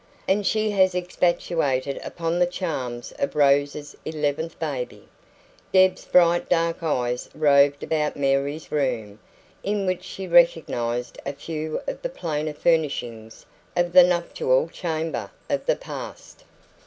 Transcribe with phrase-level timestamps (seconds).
[0.27, 5.07] And as she expatiated upon the charms of Rose's eleventh baby,
[5.71, 9.19] Deb's bright dark eyes roved about Mary's room,
[9.61, 13.45] in which she recognised a few of the plainer furnishings
[13.77, 16.45] of the nuptial chamber of the past.